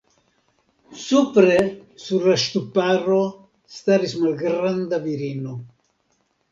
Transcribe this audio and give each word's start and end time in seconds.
Supre 1.01 1.59
sur 2.05 2.25
la 2.31 2.39
ŝtuparo 2.45 3.21
staris 3.77 4.19
malgranda 4.27 5.05
virino. 5.09 5.59